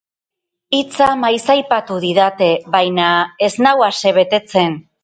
[0.77, 3.13] Hitza maiz aipatu didate, baina
[3.51, 4.81] ez nau asebetetzen.